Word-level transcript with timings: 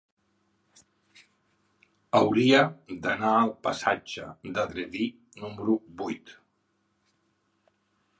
Hauria 2.19 2.61
d'anar 3.03 3.33
al 3.41 3.53
passatge 3.67 4.25
d'Andreví 4.55 5.05
número 5.43 5.77
vuit. 6.01 6.33